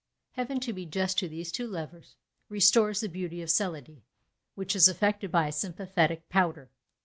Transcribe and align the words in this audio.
Heaven, 0.31 0.59
to 0.61 0.73
be 0.73 0.87
just 0.87 1.19
to 1.19 1.29
these 1.29 1.51
two 1.51 1.67
lovers, 1.67 2.15
restores 2.49 3.01
the 3.01 3.07
beauty 3.07 3.43
of 3.43 3.49
Celidée; 3.49 4.01
which 4.55 4.75
is 4.75 4.87
effected 4.87 5.31
by 5.31 5.45
a 5.49 5.51
sympathetic 5.51 6.27
powder. 6.27 6.71